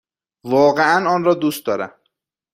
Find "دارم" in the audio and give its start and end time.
1.65-1.91